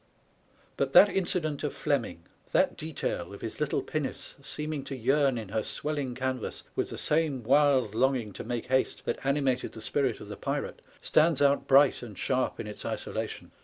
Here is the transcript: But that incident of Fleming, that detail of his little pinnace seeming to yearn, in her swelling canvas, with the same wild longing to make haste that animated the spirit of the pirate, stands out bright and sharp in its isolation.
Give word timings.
But 0.77 0.93
that 0.93 1.09
incident 1.09 1.63
of 1.63 1.75
Fleming, 1.75 2.23
that 2.53 2.75
detail 2.75 3.35
of 3.35 3.41
his 3.41 3.59
little 3.59 3.83
pinnace 3.83 4.33
seeming 4.41 4.83
to 4.85 4.95
yearn, 4.95 5.37
in 5.37 5.49
her 5.49 5.61
swelling 5.61 6.15
canvas, 6.15 6.63
with 6.75 6.89
the 6.89 6.97
same 6.97 7.43
wild 7.43 7.93
longing 7.93 8.33
to 8.33 8.43
make 8.43 8.65
haste 8.65 9.05
that 9.05 9.23
animated 9.23 9.73
the 9.73 9.79
spirit 9.81 10.19
of 10.19 10.27
the 10.27 10.35
pirate, 10.37 10.81
stands 11.03 11.39
out 11.39 11.67
bright 11.67 12.01
and 12.01 12.17
sharp 12.17 12.59
in 12.59 12.65
its 12.65 12.83
isolation. 12.83 13.51